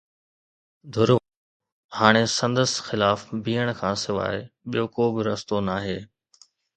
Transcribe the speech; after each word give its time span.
مخالف 0.03 0.79
ڌر 0.93 1.09
وٽ 1.15 1.25
هاڻي 1.97 2.23
سندس 2.37 2.71
خلاف 2.87 3.19
بيهڻ 3.45 3.67
کان 3.81 3.93
سواءِ 4.05 4.35
ٻيو 4.69 4.85
ڪو 4.95 5.03
به 5.13 5.21
رستو 5.29 5.57
ناهي. 5.69 5.99